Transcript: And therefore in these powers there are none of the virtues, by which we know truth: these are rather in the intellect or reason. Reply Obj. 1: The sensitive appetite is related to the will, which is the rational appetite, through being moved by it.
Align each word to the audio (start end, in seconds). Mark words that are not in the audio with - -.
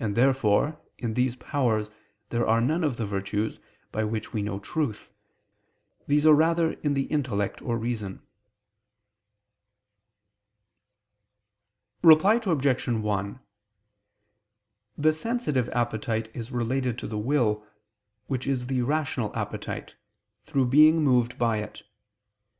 And 0.00 0.16
therefore 0.16 0.80
in 0.98 1.14
these 1.14 1.36
powers 1.36 1.90
there 2.30 2.44
are 2.44 2.60
none 2.60 2.82
of 2.82 2.96
the 2.96 3.06
virtues, 3.06 3.60
by 3.92 4.02
which 4.02 4.32
we 4.32 4.42
know 4.42 4.58
truth: 4.58 5.12
these 6.08 6.26
are 6.26 6.34
rather 6.34 6.72
in 6.72 6.94
the 6.94 7.04
intellect 7.04 7.62
or 7.62 7.78
reason. 7.78 8.20
Reply 12.02 12.40
Obj. 12.44 12.88
1: 12.88 13.40
The 14.96 15.12
sensitive 15.12 15.68
appetite 15.68 16.32
is 16.34 16.50
related 16.50 16.98
to 16.98 17.06
the 17.06 17.16
will, 17.18 17.64
which 18.26 18.44
is 18.44 18.66
the 18.66 18.82
rational 18.82 19.32
appetite, 19.36 19.94
through 20.46 20.66
being 20.66 21.04
moved 21.04 21.38
by 21.38 21.58
it. 21.58 21.84